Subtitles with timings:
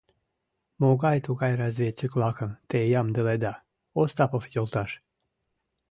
[0.81, 3.53] Могай-тугай разведчик-влакым те ямдыледа,
[3.99, 4.91] Остапов йолташ?